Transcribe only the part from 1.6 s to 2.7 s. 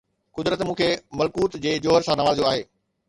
جي جوهر سان نوازيو آهي